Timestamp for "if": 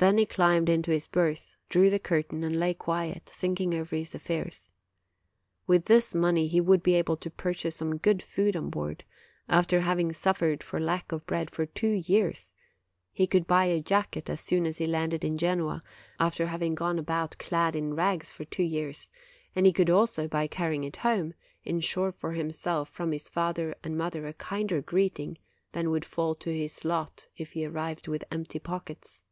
27.36-27.50